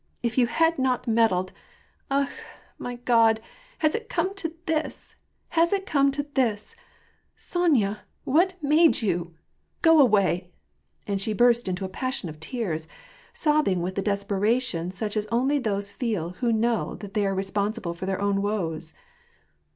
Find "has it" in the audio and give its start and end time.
3.77-4.09, 5.49-5.85